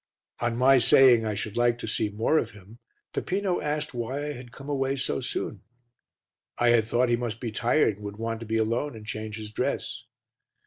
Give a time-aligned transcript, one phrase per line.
[0.39, 2.79] On my saying I should like to see more of him,
[3.13, 5.61] Peppino asked why I had come away so soon.
[6.57, 9.37] I had thought he must be tired and would want to be alone and change
[9.37, 10.05] his dress.